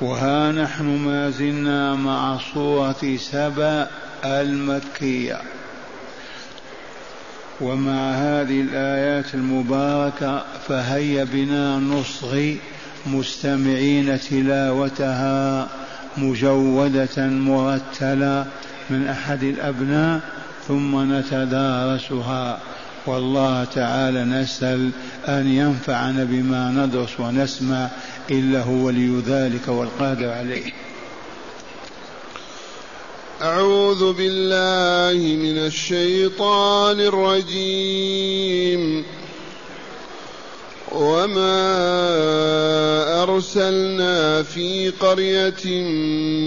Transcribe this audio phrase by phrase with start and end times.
[0.00, 3.88] وها نحن ما زلنا مع صورة سبأ
[4.24, 5.40] المكية
[7.60, 12.58] ومع هذه الآيات المباركة فهيا بنا نصغي
[13.06, 15.68] مستمعين تلاوتها
[16.16, 18.46] مجودة مرتلة
[18.90, 20.20] من أحد الأبناء
[20.68, 22.58] ثم نتدارسها
[23.06, 24.90] والله تعالى نسأل
[25.28, 27.88] أن ينفعنا بما ندرس ونسمع
[28.30, 30.72] إلا هو ولي ذلك والقادر عليه.
[33.42, 39.04] أعوذ بالله من الشيطان الرجيم.
[40.92, 41.62] وما
[43.22, 45.82] أرسلنا في قرية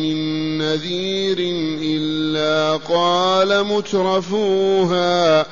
[0.03, 1.37] من نذير
[1.81, 5.45] إلا قال مترفوها.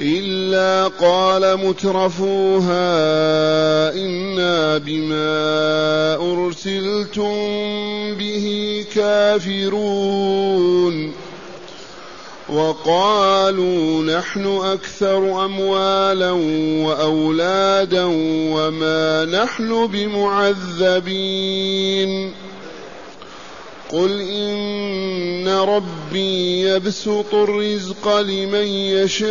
[0.00, 2.88] إلا قال مترفوها
[3.94, 7.34] إنا بما أرسلتم
[8.14, 9.98] به كافرون.
[12.48, 16.30] وقالوا نحن أكثر أموالا
[16.86, 18.04] وأولادا
[18.52, 20.88] وما نحن بمعذبين.
[23.92, 29.28] قل إن ربي يبسط الرزق لمن يشاء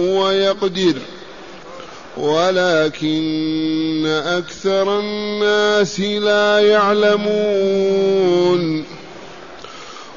[0.00, 0.94] ويقدر
[2.16, 8.02] ولكن أكثر الناس لا يعلمون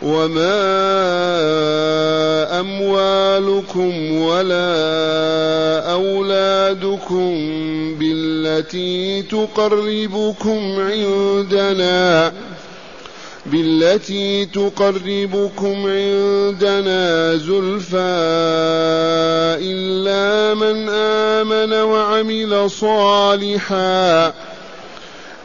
[0.05, 0.61] وما
[2.59, 7.33] أموالكم ولا أولادكم
[7.99, 12.33] بالتي تقربكم عندنا
[13.45, 18.15] بالتي تقربكم عندنا زلفى
[19.61, 24.33] إلا من آمن وعمل صالحاً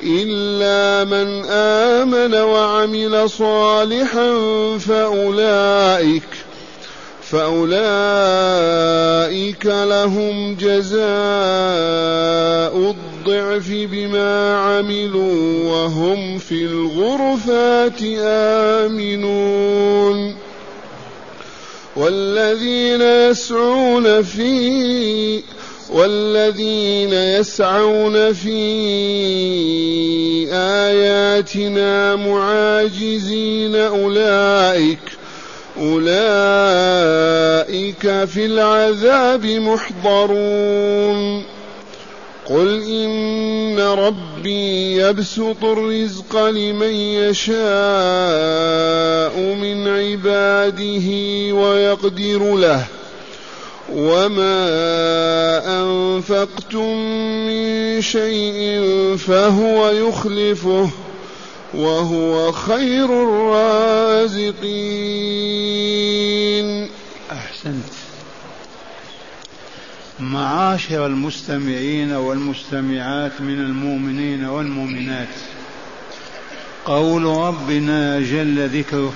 [0.02, 4.38] إلا من آمن وعمل صالحا
[4.78, 6.22] فأولئك
[7.30, 8.06] فأولئك
[9.66, 11.00] لهم جزاء
[12.90, 18.02] الضعف بما عملوا وهم في الغرفات
[18.84, 20.36] آمنون
[21.96, 25.42] والذين يسعون في
[25.92, 28.58] والذين يسعون في
[30.52, 34.98] آياتنا معاجزين أولئك
[35.80, 36.04] أولئك
[38.24, 40.80] في العذاب محضرون.
[42.50, 47.54] قل إن ربي يبسط الرزق لمن يشاء
[49.38, 51.08] من عباده
[51.54, 52.84] ويقدر له
[53.92, 54.70] وما
[56.20, 56.96] أنفقتم
[57.46, 58.80] من شيء
[59.16, 60.90] فهو يخلفه
[61.74, 64.58] وهو خير الرازقين
[67.32, 67.92] أحسنت.
[70.20, 75.28] معاشر المستمعين والمستمعات من المؤمنين والمؤمنات.
[76.84, 79.12] قول ربنا جل ذكره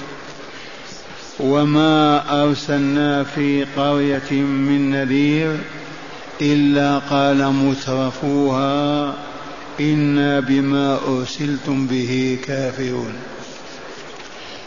[1.41, 5.59] وما ارسلنا في قريه من نذير
[6.41, 9.15] إلا قال مترفوها
[9.81, 13.13] إنا بما أرسلتم به كافرون.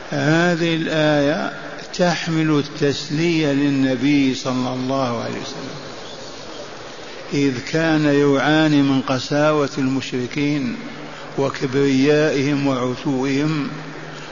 [0.09, 1.51] هذه الآية
[1.93, 5.77] تحمل التسلية للنبي صلى الله عليه وسلم.
[7.33, 10.75] إذ كان يعاني من قساوة المشركين
[11.37, 13.67] وكبريائهم وعتوهم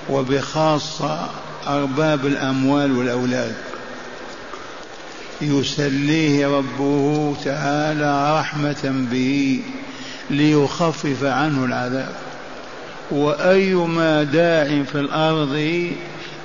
[0.09, 1.29] وبخاصة
[1.67, 3.55] أرباب الأموال والأولاد.
[5.41, 9.61] يسليه ربه تعالى رحمة به
[10.29, 12.15] ليخفف عنه العذاب.
[13.11, 15.87] وأيما داع في الأرض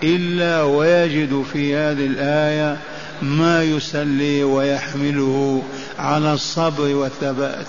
[0.02, 2.78] إلا ويجد في هذه الآية
[3.22, 5.62] ما يسلي ويحمله
[5.98, 7.66] على الصبر والثبات.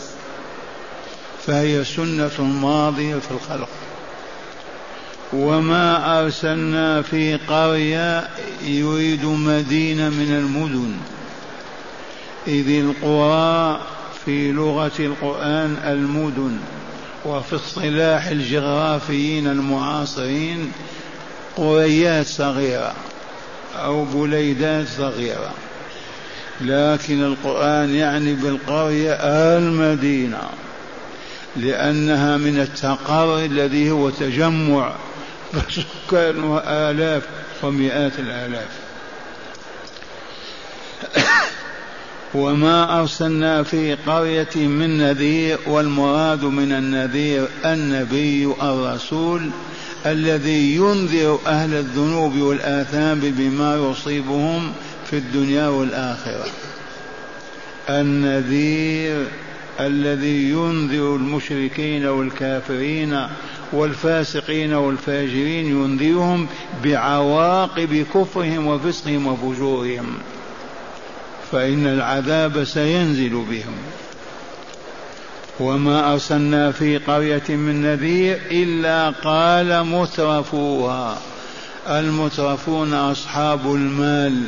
[1.47, 3.69] فهي سنة ماضية في الخلق.
[5.33, 8.27] وما أرسلنا في قرية
[8.63, 10.93] يريد مدينة من المدن.
[12.47, 13.81] إذ القرى
[14.25, 16.57] في لغة القرآن المدن
[17.25, 20.71] وفي اصطلاح الجغرافيين المعاصرين
[21.55, 22.93] قريات صغيرة
[23.75, 25.53] أو بليدات صغيرة.
[26.61, 29.13] لكن القرآن يعني بالقرية
[29.57, 30.41] المدينة
[31.55, 34.93] لأنها من التقر الذي هو تجمع
[35.51, 37.23] فسكان آلاف
[37.63, 38.69] ومئات الآلاف.
[42.33, 49.49] وما أرسلنا في قرية من نذير والمراد من النذير النبي الرسول
[50.05, 54.73] الذي ينذر أهل الذنوب والآثام بما يصيبهم
[55.09, 56.45] في الدنيا والآخرة.
[57.89, 59.27] النذير
[59.79, 63.27] الذي ينذر المشركين والكافرين
[63.73, 66.47] والفاسقين والفاجرين ينذرهم
[66.83, 70.17] بعواقب كفرهم وفسقهم وفجورهم.
[71.51, 73.75] فإن العذاب سينزل بهم.
[75.59, 81.17] وما أرسلنا في قرية من نذير إلا قال مترفوها.
[81.89, 84.43] المترفون أصحاب المال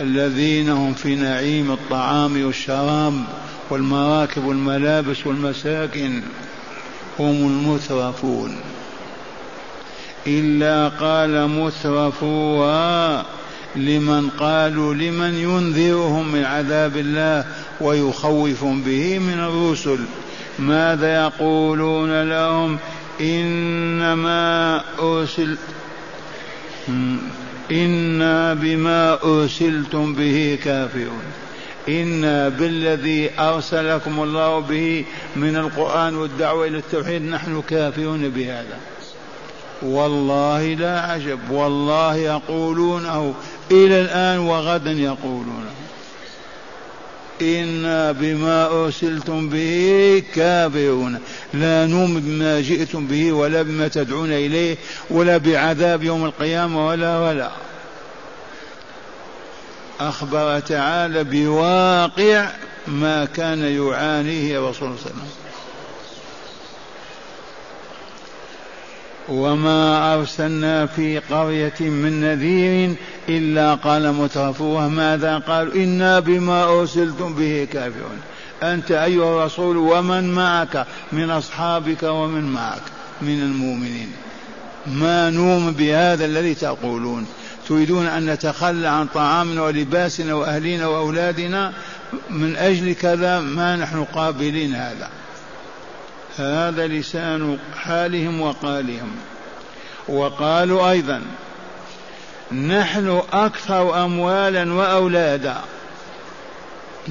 [0.00, 3.24] الذين هم في نعيم الطعام والشراب
[3.70, 6.22] والمراكب والملابس والمساكن.
[7.18, 8.56] هم المترفون
[10.26, 13.24] إلا قال مترفوها
[13.76, 17.44] لمن قالوا لمن ينذرهم من عذاب الله
[17.80, 19.98] ويخوفهم به من الرسل.
[20.58, 22.78] ماذا يقولون لهم؟
[23.20, 25.56] إنما أرسل
[27.72, 31.45] إنا بما أرسلتم به كافرون.
[31.88, 35.04] إنا بالذي أرسلكم الله به
[35.36, 38.78] من القرآن والدعوة إلى التوحيد نحن كافرون بهذا.
[39.82, 43.34] والله لا عجب والله يقولونه
[43.70, 45.74] إلى الآن وغدا يقولونه
[47.42, 51.18] إنا بما أرسلتم به كافرون.
[51.54, 54.76] لا نؤمن بما جئتم به ولا بما تدعون إليه
[55.10, 57.50] ولا بعذاب يوم القيامة ولا ولا.
[60.00, 62.48] أخبر تعالى بواقع
[62.86, 65.46] ما كان يعانيه رسول الله صلى الله عليه وسلم.
[69.28, 72.94] وما أرسلنا في قرية من نذير
[73.28, 78.20] إلا قال مترفوها ماذا قالوا؟ إنا بما أرسلتم به كافرون.
[78.62, 82.82] أنت أيها الرسول ومن معك؟ من أصحابك ومن معك
[83.22, 84.12] من المؤمنين.
[84.86, 87.26] ما نوم بهذا الذي تقولون؟
[87.68, 91.72] تريدون أن نتخلى عن طعامنا ولباسنا وأهلنا وأولادنا
[92.30, 95.10] من أجل كذا ما نحن قابلين هذا.
[96.36, 99.10] هذا لسان حالهم وقالهم.
[100.08, 101.22] وقالوا أيضا
[102.52, 105.56] نحن أكثر أموالا وأولادا.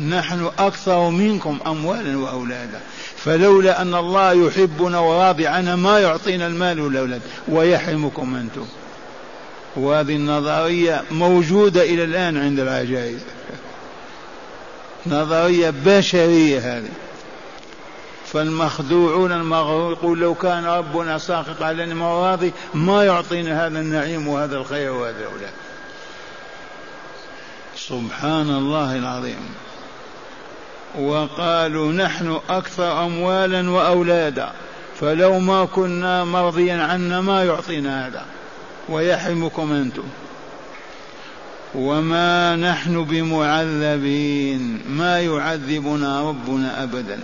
[0.10, 2.80] نحن أكثر منكم أموالا وأولادا.
[3.18, 8.66] فلولا أن الله يحبنا وراضي عنا ما يعطينا المال والأولاد ويحرمكم أنتم.
[9.76, 13.20] وهذه النظرية موجودة إلى الآن عند العجائز.
[15.08, 16.90] نظرية بشرية هذه.
[18.26, 24.92] فالمخدوعون المغرور يقول لو كان ربنا ساخط علينا مراضي ما يعطينا هذا النعيم وهذا الخير
[24.92, 25.54] وهذا الأولاد
[27.76, 29.56] سبحان الله العظيم.
[31.00, 34.52] وقالوا نحن أكثر أموالا وأولادا
[35.00, 38.26] فلو ما كنا مرضيا عنا ما يعطينا هذا.
[38.90, 40.04] ويحرمكم أنتم.
[41.76, 44.80] وما نحن بمعذبين.
[44.90, 47.20] ما يعذبنا ربنا أبدا.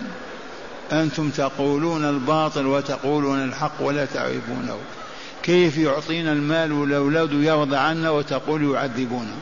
[0.92, 4.76] أنتم تقولون الباطل وتقولون الحق ولا تعرفونه.
[5.42, 9.34] كيف يعطينا المال والأولاد يرضى عنا وتقول يعذبونه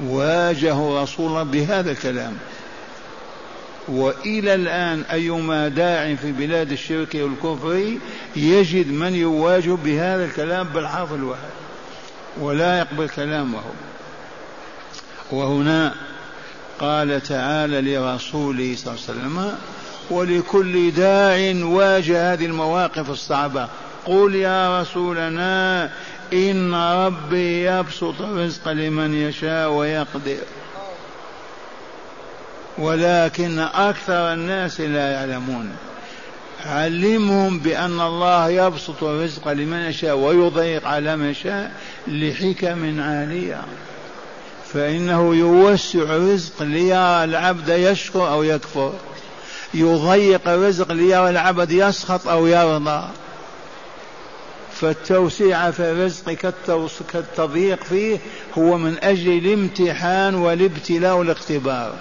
[0.00, 2.32] واجهوا رسول الله بهذا الكلام.
[3.88, 7.98] وإلى الآن أيما داع في بلاد الشرك والكفر
[8.36, 11.50] يجد من يواجه بهذا الكلام بالحرف الواحد
[12.40, 13.60] ولا يقبل كلامه
[15.30, 15.94] وهنا
[16.80, 19.54] قال تعالى لرسوله صلى الله عليه وسلم
[20.10, 23.68] ولكل داع واجه هذه المواقف الصعبة.
[24.06, 25.90] قل يا رسولنا
[26.32, 30.36] إن ربي يبسط الرزق لمن يشاء ويقدر.
[32.80, 35.70] ولكن أكثر الناس لا يعلمون.
[36.66, 41.72] علمهم بأن الله يبسط الرزق لمن يشاء ويضيق على من يشاء
[42.08, 43.60] لحكم عالية.
[44.72, 48.92] فإنه يوسع الرزق ليرى العبد يشكر أو يكفر.
[49.74, 53.08] يضيق الرزق ليرى العبد يسخط أو يرضى.
[54.74, 56.52] فالتوسيع في الرزق
[57.12, 58.18] كالتضييق فيه
[58.58, 61.94] هو من أجل الامتحان والابتلاء والاختبار.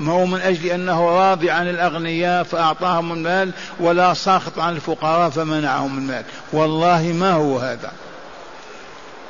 [0.00, 5.98] ما هو من أجل أنه راضي عن الأغنياء فأعطاهم المال ولا ساخط عن الفقراء فمنعهم
[5.98, 6.24] المال.
[6.52, 7.92] والله ما هو هذا.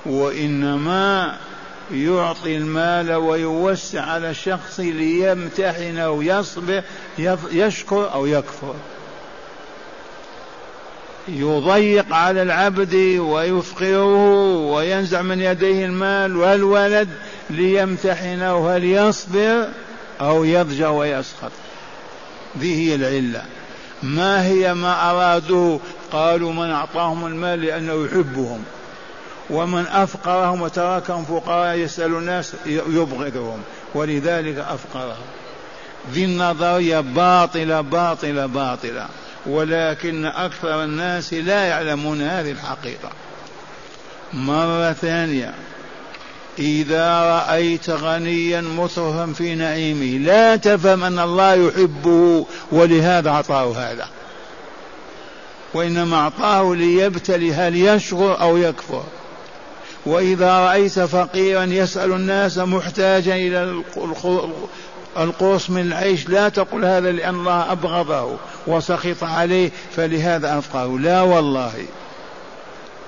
[0.06, 1.36] وإنما
[1.92, 6.82] يعطي المال ويوسع على الشخص ليمتحن أو يصبر
[7.52, 8.74] يشكر أو يكفر.
[11.28, 17.08] يضيق على العبد ويفقره وينزع من يديه المال والولد
[17.50, 19.68] ليمتحنه هل يصبر
[20.20, 21.52] أو يضجر ويسخط.
[22.58, 23.42] ذي هي العلة.
[24.02, 25.80] ما هي ما أرادوه؟
[26.12, 28.64] قالوا من أعطاهم المال لأنه يحبهم.
[29.50, 33.62] ومن أفقرهم وتركهم فقراء يسأل الناس يبغضهم.
[33.94, 35.26] ولذلك أفقرهم.
[36.12, 39.06] ذي النظرية باطلة باطلة باطلة.
[39.46, 43.10] ولكن أكثر الناس لا يعلمون هذه الحقيقة.
[44.32, 45.54] مرة ثانية.
[46.58, 54.08] إذا رأيت غنيا مصرفا في نعيمه لا تفهم أن الله يحبه ولهذا أعطاه هذا.
[55.74, 59.02] وإنما أعطاه ليبتلي هل يشكر أو يكفر.
[60.06, 63.82] وإذا رأيت فقيرا يسأل الناس محتاجا إلى
[65.18, 70.98] القوس من العيش لا تقل هذا لأن الله أبغضه وسخط عليه فلهذا أفقه.
[70.98, 71.72] لا والله.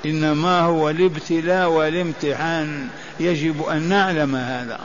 [0.07, 2.89] إنما هو الابتلاء والامتحان.
[3.21, 4.81] يجب أن نعلم هذا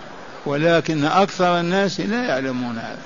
[0.46, 3.02] ولكن أكثر الناس لا يعلمون هذا.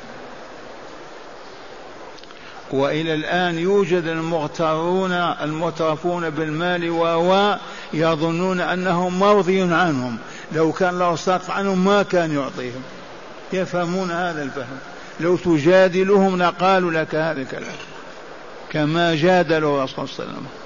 [2.71, 7.55] وإلى الآن يوجد المغترون المترفون بالمال و
[7.93, 10.17] يظنون انه مرضي عنهم.
[10.51, 12.83] لو كان الله ساق عنهم ما كان يعطيهم.
[13.53, 14.77] يفهمون هذا الفهم.
[15.19, 17.75] لو تجادلهم لقالوا لك هذا الكلام.
[18.71, 20.64] كما جادلوا الرسول صلى الله عليه وسلم.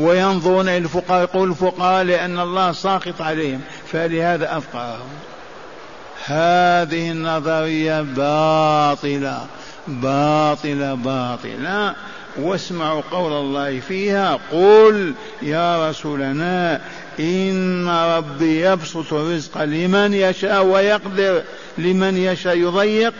[0.00, 3.60] وينظرون إلى الفقراء يقول الفقراء لأن الله ساقط عليهم
[3.92, 5.08] فلهذا افقرهم
[6.26, 9.46] هذه النظرية باطلة
[9.88, 11.94] باطلة باطلة.
[12.36, 16.80] واسمعوا قول الله فيها قل يا رسولنا
[17.20, 21.42] إن ربي يبسط الرزق لمن يشاء ويقدر
[21.78, 23.12] لمن يشاء يضيق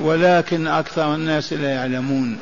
[0.00, 2.38] ولكن أكثر الناس لا يعلمون.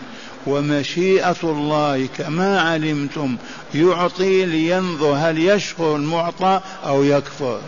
[0.46, 3.36] ومشيئة الله كما علمتم
[3.74, 7.60] يعطي لينظر هل يشكر المعطى أو يكفر.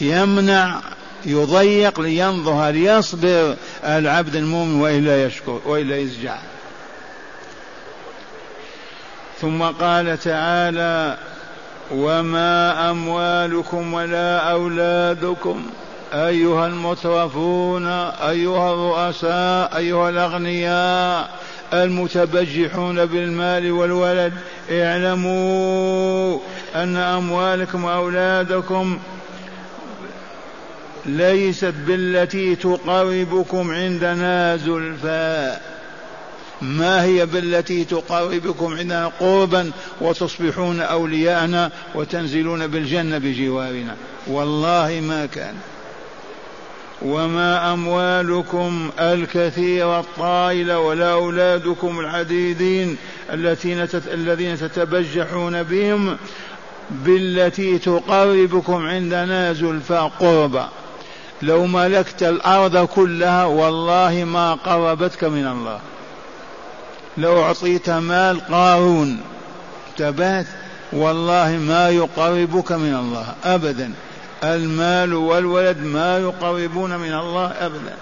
[0.00, 0.80] يمنع
[1.26, 6.36] يضيق لينظر هل يصبر العبد المؤمن وإلا يشكر وإلا يزجع.
[9.40, 11.18] ثم قال تعالى
[11.90, 15.66] وما أموالكم ولا أولادكم
[16.14, 21.30] أيها المترفون أيها الرؤساء أيها الأغنياء
[21.72, 24.32] المتبجحون بالمال والولد
[24.70, 26.38] اعلموا
[26.74, 28.98] أن أموالكم وأولادكم
[31.06, 35.56] ليست بالتي تقربكم عندنا زلفى
[36.62, 45.54] ما هي بالتي تقربكم عندنا قربا وتصبحون أولياءنا وتنزلون بالجنة بجوارنا؟ والله ما كان.
[47.02, 52.96] وما أموالكم الكثيرة الطائلة ولا أولادكم العديدين
[54.12, 56.16] الذين تتبجحون بهم
[56.90, 60.68] بالتي تقربكم عندنا زلفى قربا.
[61.42, 65.80] لو ملكت الأرض كلها والله ما قربتك من الله.
[67.18, 69.20] لو أعطيت مال قارون
[69.96, 70.46] تبات
[70.92, 73.92] والله ما يقربك من الله أبدا.
[74.44, 77.94] المال والولد ما يقربون من الله أبدا.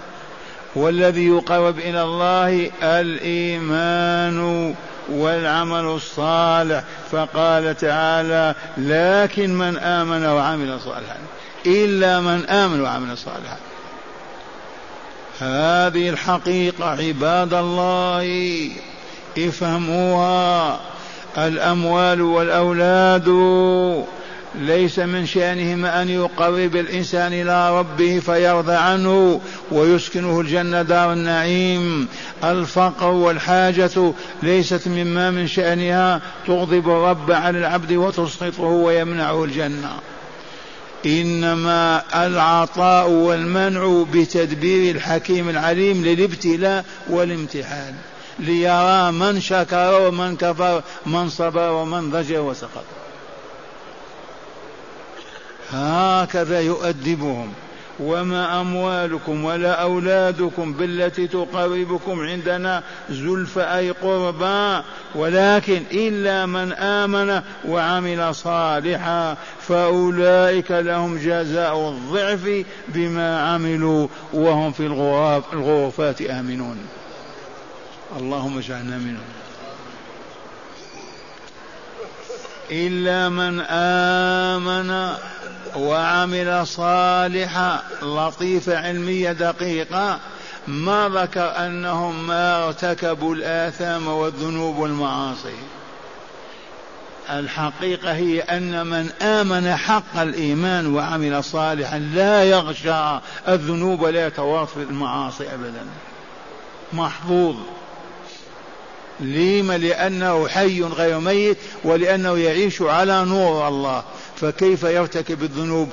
[0.75, 4.75] والذي يقرب إلى الله الإيمان
[5.09, 6.83] والعمل الصالح.
[7.11, 11.17] فقال تعالى لكن من آمن وعمل صالحا
[11.65, 13.57] إلا من آمن وعمل صالحا.
[15.39, 18.69] هذه الحقيقة عباد الله
[19.37, 20.79] افهموها.
[21.37, 23.27] الأموال والأولاد
[24.55, 29.41] ليس من شأنهما أن يقرب الإنسان إلى ربه فيرضى عنه
[29.71, 32.07] ويسكنه الجنة دار النعيم.
[32.43, 36.21] الفقر والحاجة ليست مما من شأنها.
[36.47, 39.91] تغضب الرب على العبد وتسقطه ويمنعه الجنة.
[41.05, 47.93] إنما العطاء والمنع بتدبير الحكيم العليم للابتلاء والامتحان.
[48.39, 53.02] ليرى من شكر ومن كفر من صبر ومن ضجر وسقط.
[55.73, 57.53] هكذا يؤدبهم.
[57.99, 64.83] وما أموالكم ولا أولادكم بالتي تقربكم عندنا زلف أي قربا
[65.15, 69.37] ولكن إلا من آمن وعمل صالحا
[69.67, 74.85] فأولئك لهم جزاء الضعف بما عملوا وهم في
[75.53, 76.77] الغرفات آمنون.
[78.19, 79.33] اللهم اجعلنا منهم.
[82.71, 85.13] إلا من آمن
[85.77, 90.19] وعمل صالحا لطيفة علمية دقيقة.
[90.67, 95.55] ما ذكر أنهم ما ارتكبوا الآثام والذنوب والمعاصي.
[97.29, 104.83] الحقيقة هي أن من آمن حق الإيمان وعمل صالحا لا يغشى الذنوب ولا يتورط في
[104.83, 105.85] المعاصي أبدا.
[106.93, 107.55] محظوظ.
[109.19, 114.03] لم لأنه حي غير ميت ولأنه يعيش على نور الله.
[114.35, 115.89] فكيف يرتكب الذنوب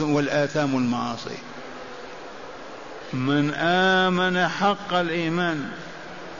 [0.00, 1.38] والآثام والمعاصي؟
[3.12, 5.70] من آمن حق الإيمان.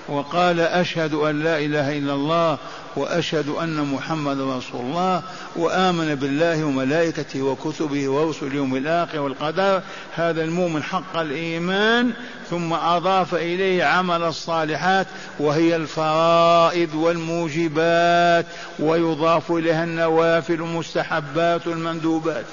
[0.09, 2.59] وقال أشهد أن لا إله إلا الله
[2.97, 5.23] وأشهد أن محمد رسول الله
[5.57, 9.83] وآمن بالله وملائكته وكتبه ورسله اليوم الآخر والقدر.
[10.15, 12.13] هذا المؤمن حق الإيمان
[12.51, 15.07] ثم أضاف إليه عمل الصالحات
[15.39, 18.47] وهي الفرائض والموجبات
[18.79, 22.47] ويضاف إليها النوافل المستحبات والمندوبات.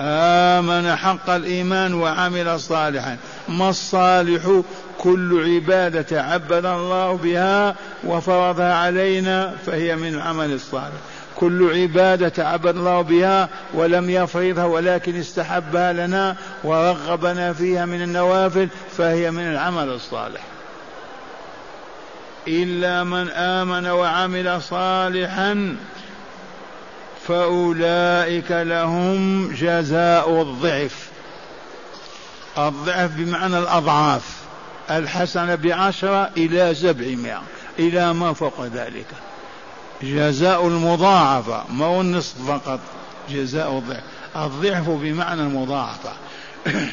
[0.00, 3.16] آمن حق الإيمان وعمل صالحا.
[3.48, 4.62] ما الصالح
[4.98, 10.92] كل عبادة تعبد الله بها وفرضها علينا فهي من العمل الصالح.
[11.36, 19.30] كل عبادة تعبد الله بها ولم يفرضها ولكن استحبها لنا ورغبنا فيها من النوافل فهي
[19.30, 20.40] من العمل الصالح.
[22.48, 25.76] إلا من آمن وعمل صالحا
[27.28, 31.11] فأولئك لهم جزاء الضعف.
[32.58, 34.22] الضعف بمعنى الأضعاف.
[34.90, 37.42] الحسنة بعشرة إلى سبعمائة
[37.78, 39.06] إلى ما فوق ذلك.
[40.02, 42.80] جزاء المضاعفة ما هو النصف فقط.
[43.30, 44.02] جزاء الضعف.
[44.36, 46.12] الضعف بمعنى المضاعفة.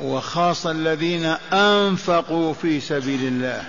[0.00, 3.64] وخاصة الذين أنفقوا في سبيل الله.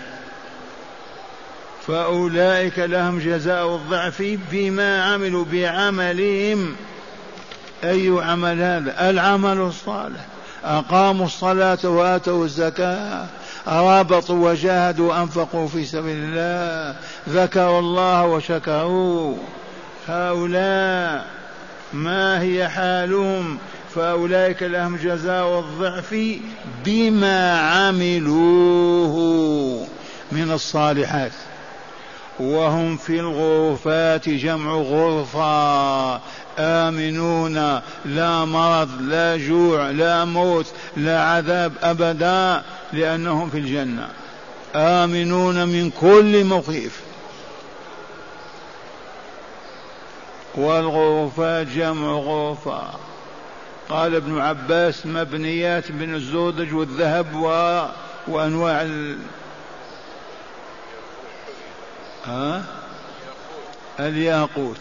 [1.87, 6.75] فأولئك لهم جزاء الضعف بما عملوا بعملهم.
[7.83, 10.25] أي عمل هذا؟ العمل الصالح.
[10.63, 13.25] أقاموا الصلاة وآتوا الزكاة.
[13.67, 16.95] رابطوا وجاهدوا وأنفقوا في سبيل الله.
[17.29, 19.37] ذكروا الله وشكروا.
[20.07, 21.25] هؤلاء
[21.93, 23.57] ما هي حالهم؟
[23.95, 26.15] فأولئك لهم جزاء الضعف
[26.85, 29.17] بما عملوه
[30.31, 31.31] من الصالحات.
[32.39, 36.19] وهم في الغرفات جمع غرفة
[36.59, 40.65] آمنون لا مرض لا جوع لا موت
[40.97, 44.09] لا عذاب أبدا لأنهم في الجنة.
[44.75, 47.01] آمنون من كل مخيف
[50.55, 52.83] والغرفات جمع غرفة
[53.89, 57.47] قال ابن عباس مبنيات من الزودج والذهب و...
[58.27, 59.17] وأنواع ال...
[62.25, 62.63] ها؟
[63.99, 64.79] الياقوت.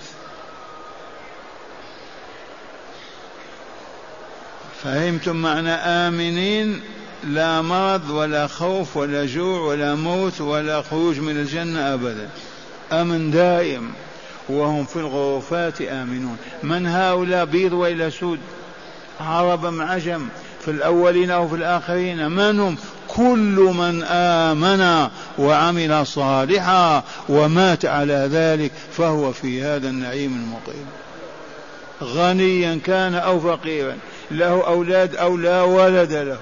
[4.85, 6.81] فهمتم معنى آمنين؟
[7.25, 12.29] لا مرض ولا خوف ولا جوع ولا موت ولا خروج من الجنة أبدا.
[12.93, 13.93] أمن دائم.
[14.49, 16.37] وهم في الغرفات آمنون.
[16.63, 18.39] من هؤلاء؟ بيض وإلى سود؟
[19.21, 20.29] عرب أم عجم؟
[20.65, 22.77] في الأولين أو في الآخرين؟ من هم؟
[23.09, 30.87] كل من آمن وعمل صالحا ومات على ذلك فهو في هذا النعيم المقيم.
[32.03, 33.97] غنيا كان أو فقيرا.
[34.31, 36.39] له أولاد أو لا ولد له.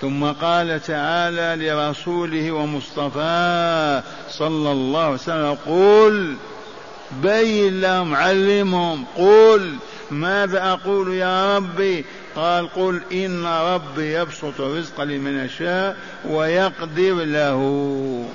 [0.00, 6.36] ثم قال تعالى لرسوله ومصطفاه صلى الله عليه وسلم قل
[7.22, 9.76] بين لهم علمهم قل
[10.10, 12.04] ماذا أقول يا ربي؟
[12.36, 15.96] قال قل إن ربي يبسط الرزق لمن يشاء
[16.28, 18.28] ويقدر له.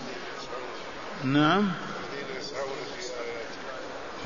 [1.23, 1.67] نعم.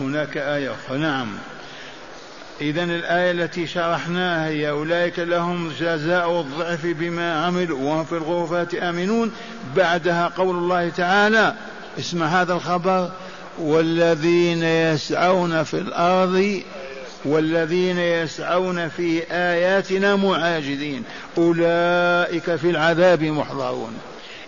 [0.06, 0.98] هناك آية أخرى.
[0.98, 1.28] نعم.
[2.62, 9.32] إذا الآية التي شرحناها هي أولئك لهم جزاء الضعف بما عملوا وهم في الغرفات آمنون.
[9.76, 11.56] بعدها قول الله تعالى
[12.00, 13.12] اسم هذا الخبر
[13.60, 16.62] والذين يسعون في الأرض
[17.26, 21.04] والذين يسعون في آياتنا معاجدين
[21.38, 23.94] أولئك في العذاب محضرون.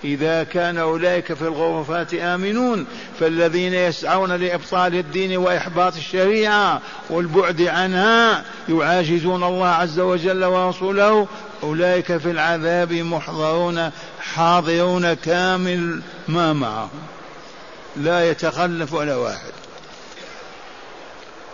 [0.05, 2.85] إذا كان أولئك في الغرفات آمنون
[3.19, 11.27] فالذين يسعون لإبطال الدين وإحباط الشريعة والبعد عنها يعاجزون الله عز وجل ورسوله
[11.63, 16.89] أولئك في العذاب محضرون حاضرون كامل ما معهم
[17.95, 19.54] لا يتخلف ولا واحد.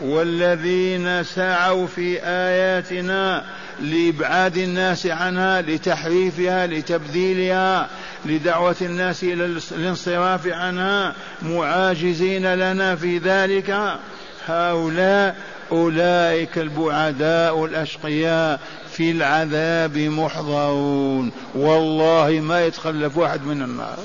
[0.02, 3.44] والذين سعوا في آياتنا
[3.82, 7.88] لإبعاد الناس عنها لتحريفها لتبديلها
[8.26, 14.00] لدعوة الناس إلى الانصراف عنها معاجزين لنا في ذلك.
[14.48, 15.36] هؤلاء
[15.72, 18.60] أولئك البعداء الأشقياء
[18.92, 21.32] في العذاب محضرون.
[21.56, 23.98] والله ما يتخلف واحد من النار.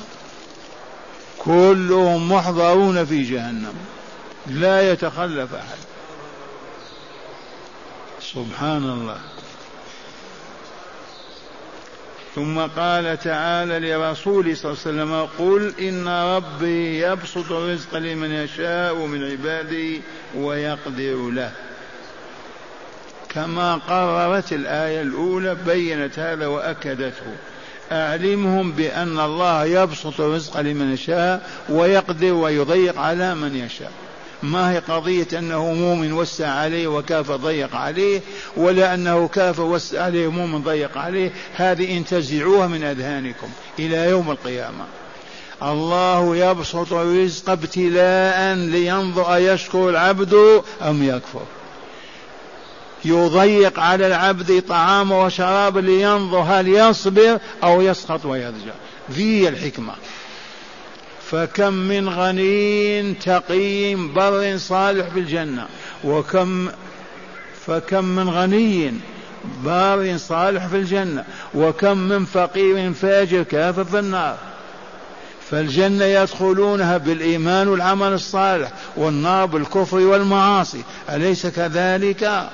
[1.39, 3.75] كلهم محضرون في جهنم.
[4.49, 5.79] لا يتخلف أحد.
[8.21, 9.19] سبحان الله.
[12.35, 18.95] ثم قال تعالى لرسوله صلى الله عليه وسلم قل إن ربي يبسط الرزق لمن يشاء
[18.95, 20.03] من عباده
[20.35, 21.53] ويقدر له.
[23.29, 27.37] كما قررت الآية الأولى بينت هذا وأكدته.
[27.93, 33.93] أعلمهم بأن الله يبسط الرزق لمن يشاء ويقدر ويضيق على من يشاء.
[34.43, 38.21] ما هي قضية أنه مؤمن وسع عليه وكافر ضيق عليه
[38.57, 41.33] ولا أنه كافر وسع عليه مؤمن ضيق عليه.
[41.55, 44.85] هذه انتزعوها من أذهانكم إلى يوم القيامة.
[45.63, 51.43] الله يبسط الرزق ابتلاء لينظر أيشكر العبد أم يكفر.
[53.05, 58.73] يضيق على العبد طعامه وشرابه لينظر هل يصبر أو يسخط ويرجع.
[59.13, 59.93] ذي الحكمة.
[61.31, 65.67] فكم من غني تقي بر صالح في الجنة
[66.05, 66.69] وكم
[67.67, 68.95] فكم من غني
[69.65, 74.37] بار صالح في الجنة وكم من فقير فاجر كافر في النار
[75.51, 82.51] فالجنة يدخلونها بالإيمان والعمل الصالح والنار بالكفر والمعاصي أليس كذلك؟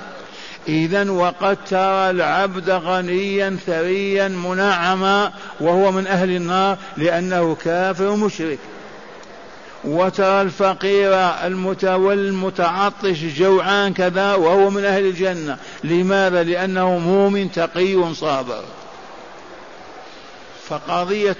[0.68, 8.58] إذا وقد ترى العبد غنيا ثريا منعما وهو من أهل النار لأنه كافر مشرك
[9.84, 11.14] وترى الفقير
[11.46, 15.56] المتولى المتعطش جوعان كذا وهو من أهل الجنة.
[15.84, 18.64] لماذا؟ لأنه مؤمن تقي صابر.
[20.68, 21.36] فقضية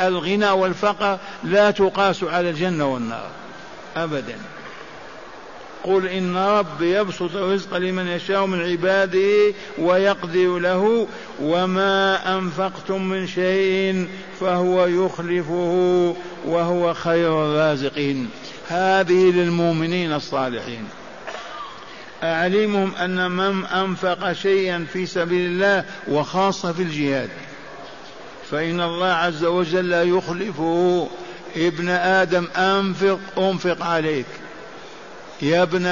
[0.00, 3.28] الغنى والفقر لا تقاس على الجنة والنار.
[3.96, 4.38] أبدا.
[5.84, 11.06] قل إن ربي يبسط الرزق لمن يشاء من عباده ويقدر له
[11.42, 14.08] وما أنفقتم من شيء
[14.40, 16.14] فهو يخلفه
[16.46, 18.30] وهو خير الرازقين.
[18.68, 20.84] هذه للمؤمنين الصالحين.
[22.22, 27.30] أعلمهم أن من أنفق شيئا في سبيل الله وخاصة في الجهاد
[28.50, 31.08] فإن الله عز وجل يخلفه.
[31.56, 34.26] ابن آدم أنفق أنفق عليك.
[35.42, 35.86] يا ابن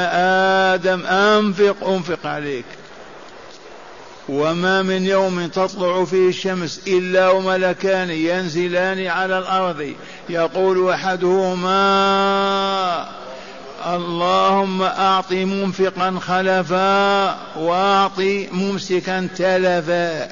[0.75, 2.65] آدم أنفق أنفق عليك.
[4.29, 9.95] وما من يوم تطلع فيه الشمس إلا وملكان ينزلان على الأرض.
[10.29, 11.71] يقول أحدهما
[13.87, 18.21] اللهم أعط منفقا خلفا وأعط
[18.53, 20.29] ممسكا تلفا.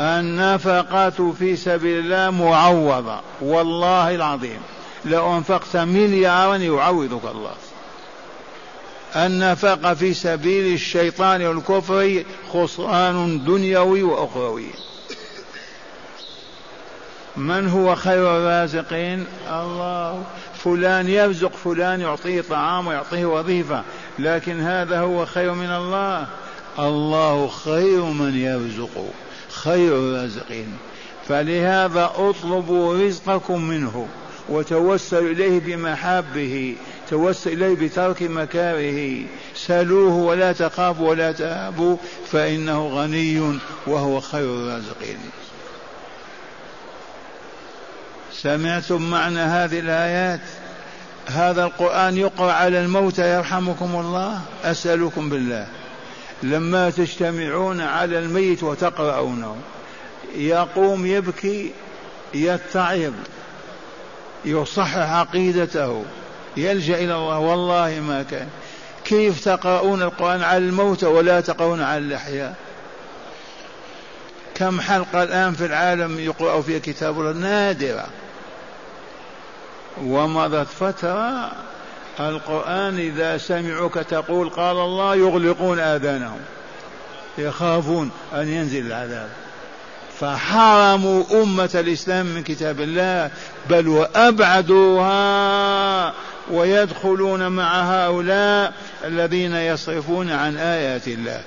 [0.00, 4.60] النفقة في سبيل الله معوضة والله العظيم.
[5.06, 7.54] لو أنفقت مليارا يعوضك الله.
[9.16, 14.66] النفقة في سبيل الشيطان والكفر خسران دنيوي وأخروي.
[17.36, 20.24] من هو خير الرازقين؟ الله.
[20.54, 23.82] فلان يرزق فلان يعطيه طعام ويعطيه وظيفة
[24.18, 26.26] لكن هذا هو خير من الله.
[26.78, 29.04] الله خير من يرزق
[29.50, 30.78] خير الرازقين.
[31.28, 34.08] فلهذا اطلبوا رزقكم منه.
[34.48, 36.76] وتوسل إليه بمحابه
[37.10, 39.22] توسل إليه بترك مكاره.
[39.54, 41.96] سلوه ولا تخافوا ولا تهابوا
[42.32, 45.18] فإنه غني وهو خير الرازقين.
[48.32, 50.40] سمعتم معنى هذه الآيات؟
[51.26, 54.40] هذا القرآن يقرأ على الموتى يرحمكم الله.
[54.64, 55.66] أسألكم بالله.
[56.42, 59.56] لما تجتمعون على الميت وتقرؤونه
[60.36, 61.72] يقوم يبكي
[62.34, 63.12] يتعظ.
[64.46, 66.04] يصحح عقيدته
[66.56, 67.38] يلجأ إلى الله.
[67.38, 68.48] والله ما كان.
[69.04, 72.54] كيف تقرؤون القرآن على الموتى ولا تقرؤون على الأحياء؟
[74.54, 78.06] كم حلقة الآن في العالم يقرأ فيها كتاب الله؟ نادرة.
[80.02, 81.52] ومضت فترة
[82.20, 86.40] القرآن إذا سمعوك تقول قال الله يغلقون آذانهم
[87.38, 89.45] يخافون أن ينزل العذاب.
[90.20, 93.30] فحرموا أمة الإسلام من كتاب الله
[93.70, 95.16] بل وأبعدوها
[96.50, 98.72] ويدخلون مع هؤلاء
[99.04, 101.42] الذين يصرفون عن آيات الله.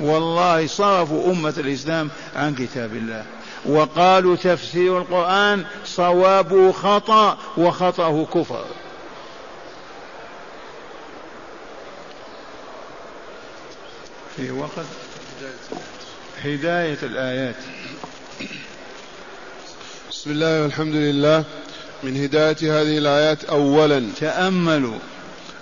[0.00, 3.24] والله صرفوا أمة الإسلام عن كتاب الله.
[3.66, 8.64] وقالوا تفسير القرآن صوابه خطأ وخطأه كفر.
[14.36, 14.86] في وقت؟
[16.44, 17.54] هداية الآيات.
[20.10, 21.44] بسم الله والحمد لله
[22.02, 24.98] من هداية هذه الآيات أولا تأملوا.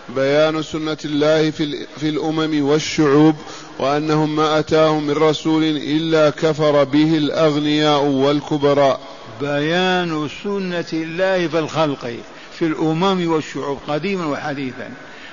[0.09, 3.37] بيان سنة الله في, في الأمم والشعوب
[3.79, 9.01] وأنهم ما أتاهم من رسول إلا كفر به الأغنياء والكبراء.
[9.41, 12.17] بيان سنة الله في الخلق
[12.59, 14.91] في الأمم والشعوب قديما وحديثا.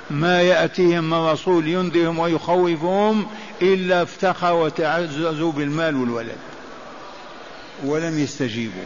[0.09, 3.27] ما يأتيهم من رسول ينذرهم ويخوفهم
[3.61, 6.37] إلا افتخروا وتعززوا بالمال والولد.
[7.85, 8.83] ولم يستجيبوا.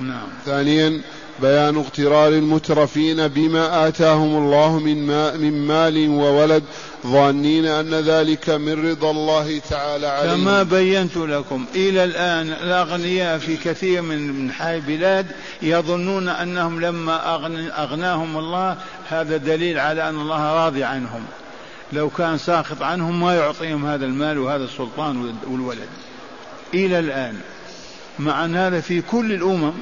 [0.00, 0.28] نعم.
[0.46, 1.00] ثانيا
[1.42, 6.64] بيان اغترار المترفين بما آتاهم الله من, ما من مال وولد
[7.06, 10.44] ظانين أن ذلك من رضا الله تعالى عليهم.
[10.44, 15.26] كما بينت لكم إلى الآن الأغنياء في كثير من حي البلاد
[15.62, 17.34] يظنون أنهم لما
[17.82, 18.76] أغناهم الله
[19.08, 21.22] هذا دليل على أن الله راضي عنهم.
[21.92, 25.88] لو كان ساخط عنهم ما يعطيهم هذا المال وهذا السلطان والولد.
[26.74, 27.40] إلى الآن.
[28.18, 29.72] مع أن هذا في كل الأمم.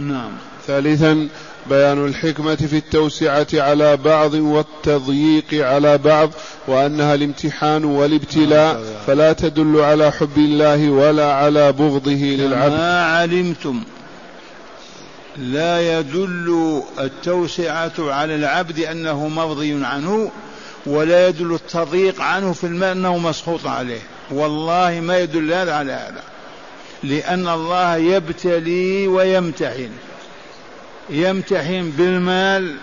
[0.00, 0.30] نعم.
[0.66, 1.28] ثالثا
[1.70, 6.30] بيان الحكمة في التوسعة على بعض والتضييق على بعض
[6.66, 12.72] وأنها الامتحان والابتلاء فلا تدل على حب الله ولا على بغضه للعبد.
[12.72, 13.82] ما علمتم
[15.36, 20.30] لا يدل التوسعة على العبد أنه مرضي عنه
[20.86, 24.00] ولا يدل التضييق عنه في المال أنه مسخوط عليه.
[24.30, 26.33] والله ما يدل هذا على هذا.
[27.02, 29.90] لأن الله يبتلي ويمتحن.
[31.10, 32.76] يمتحن بالمال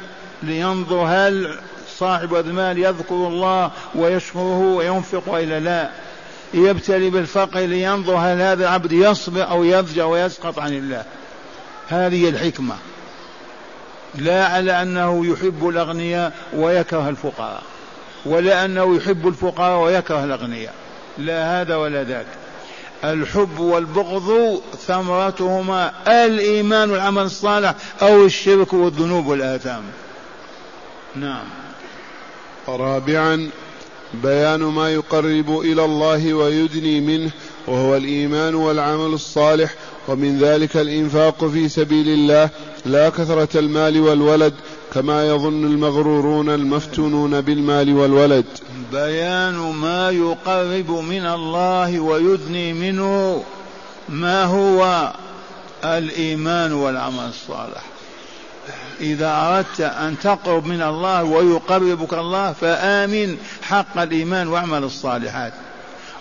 [0.44, 1.60] لينظر هل
[1.98, 5.90] صاحب المال يذكر الله ويشكره وينفق والا لا.
[6.54, 11.04] يبتلي بالفقر لينظر هل هذا العبد يصبر أو يضجع ويسقط عن الله.
[11.90, 12.76] هذه الحكمة.
[14.16, 17.64] لا على أنه يحب الأغنياء ويكره الفقراء
[18.26, 20.74] ولا أنه يحب الفقراء ويكره الأغنياء.
[21.18, 22.26] لا هذا ولا ذاك.
[23.04, 29.84] الحب والبغض ثمرتهما الإيمان والعمل الصالح أو الشرك والذنوب والآثام.
[31.16, 31.46] نعم.
[32.68, 33.50] رابعا
[34.14, 37.32] بيان ما يقرب إلى الله ويدني منه
[37.68, 39.74] وهو الإيمان والعمل الصالح
[40.08, 42.50] ومن ذلك الإنفاق في سبيل الله
[42.86, 44.54] لا كثرة المال والولد
[44.94, 48.46] كما يظن المغرورون المفتونون بالمال والولد.
[48.92, 53.44] بيان ما يقرب من الله ويدني منه
[54.10, 55.12] ما هو
[55.84, 57.84] الإيمان والعمل الصالح.
[59.00, 65.54] إذا أردت أن تقرب من الله ويقربك الله فآمن حق الإيمان وأعمل الصالحات.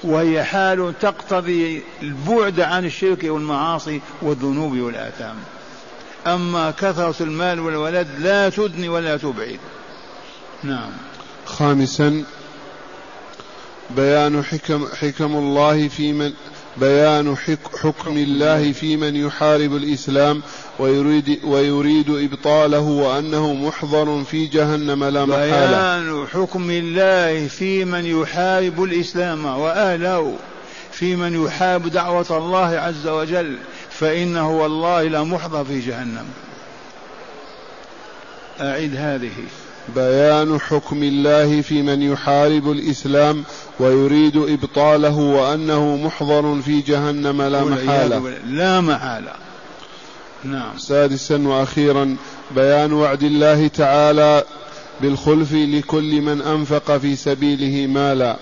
[0.05, 5.37] وهي حال تقتضي البعد عن الشرك والمعاصي والذنوب والآثام.
[6.27, 9.59] أما كثرة المال والولد لا تدني ولا تبعد.
[10.63, 10.91] نعم.
[11.47, 12.25] خامسا
[13.97, 16.33] بيان حكم حكم الله في من
[16.77, 17.37] بيان
[17.83, 20.43] حكم الله في من يحارب الإسلام
[20.79, 25.67] ويريد ويريد إبطاله وأنه محضر في جهنم لا محالة.
[25.67, 30.37] بيان حكم الله في من يحارب الإسلام وأهله
[30.93, 33.57] في من يحارب دعوة الله عز وجل
[34.01, 36.25] فإنه والله لمحضر في جهنم.
[38.61, 39.33] أعد هذه.
[39.95, 43.45] بيان حكم الله في من يحارب الإسلام
[43.81, 48.33] ويريد إبطاله وأنه محضر في جهنم لا محالة.
[48.47, 49.33] لا محالة.
[50.45, 50.79] نعم.
[50.79, 52.17] سادسا وأخيرا
[52.51, 54.45] بيان وعد الله تعالى
[55.01, 58.37] بالخلف لكل من أنفق في سبيله مالا.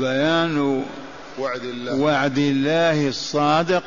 [0.00, 0.84] بيان
[1.38, 1.94] وعد الله.
[1.94, 3.82] وعد الله الصادق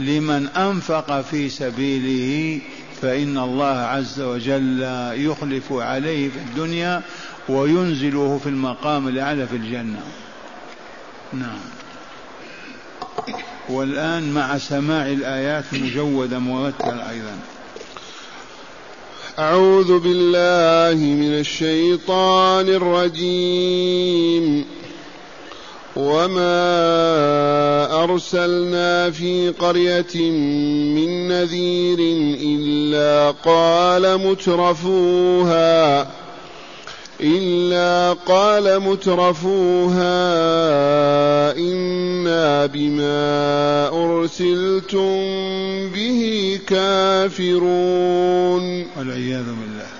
[0.00, 2.60] لمن أنفق في سبيله
[3.02, 4.82] فإن الله عز وجل
[5.14, 7.02] يخلف عليه في الدنيا
[7.48, 10.02] وينزله في المقام الأعلى في الجنة.
[11.32, 11.60] نعم.
[13.68, 17.38] والآن مع سماع الآيات مجودة مرتلة أيضا.
[19.38, 24.64] أعوذ بالله من الشيطان الرجيم.
[25.96, 26.54] وما
[28.04, 30.30] أرسلنا في قرية
[30.94, 31.98] من نذير
[32.40, 36.08] إلا قال مترفوها
[37.20, 40.10] إلا قال مترفوها
[41.56, 45.16] إنا بما أرسلتم
[45.88, 48.06] به كافرون
[48.96, 49.99] والعياذ بالله.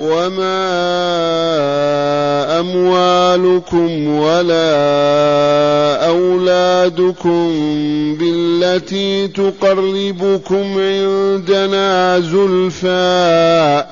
[0.00, 0.68] وما
[2.60, 4.78] أموالكم ولا
[6.06, 7.48] أولادكم
[8.20, 13.84] بالتي تقربكم عندنا زلفى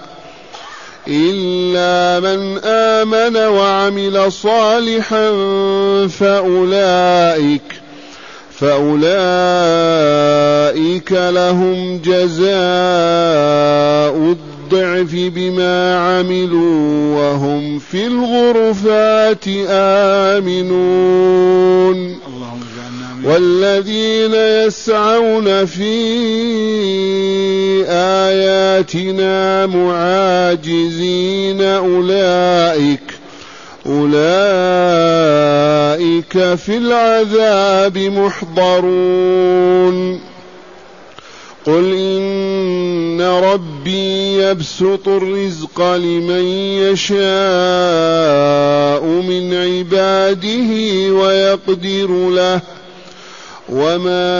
[1.08, 5.30] إلا من آمن وعمل صالحا
[6.08, 7.62] فأولئك
[8.50, 9.12] فأولئك
[11.12, 12.56] لهم جزاء
[14.72, 19.44] الضعف بما عملوا وهم في الغرفات
[20.38, 22.16] آمنون.
[23.24, 25.94] والذين يسعون في
[27.88, 33.00] آياتنا معاجزين أولئك
[33.86, 34.14] أولئك
[36.54, 39.46] في العذاب محضرون.
[41.66, 42.25] قل إن
[43.40, 46.44] ربي يبسط الرزق لمن
[46.82, 47.16] يشاء
[49.04, 50.70] من عباده
[51.14, 52.60] ويقدر له.
[53.68, 54.36] وما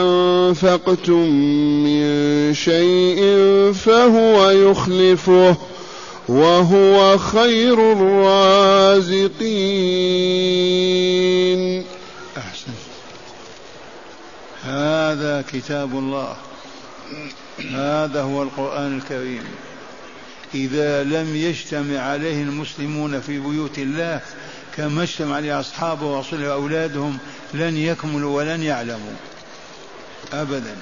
[0.00, 1.28] أنفقتم
[1.84, 3.22] من شيء
[3.72, 5.56] فهو يخلفه
[6.28, 8.82] وهو خير الرازقين.
[14.64, 16.36] هذا كتاب الله.
[17.70, 19.42] هذا هو القرآن الكريم.
[20.54, 24.20] إذا لم يجتمع عليه المسلمون في بيوت الله
[24.76, 27.18] كما اجتمع عليه أصحابه ورسوله وأولادهم
[27.54, 29.16] لن يكملوا ولن يعلموا.
[30.32, 30.76] أبدا.